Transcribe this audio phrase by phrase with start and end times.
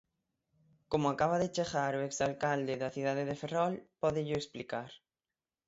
[0.91, 4.89] Como acaba de chegar o exalcalde da cidade de Ferrol, pódello explicar.